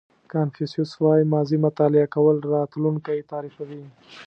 کانفیوسیس 0.31 0.91
وایي 1.03 1.25
ماضي 1.33 1.57
مطالعه 1.65 2.07
کول 2.15 2.37
راتلونکی 2.55 3.19
تعریفوي. 3.31 3.83